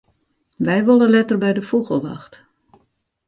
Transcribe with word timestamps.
Wy 0.65 0.77
wolle 0.85 1.07
letter 1.15 1.37
by 1.43 1.51
de 1.57 1.63
fûgelwacht. 1.69 2.33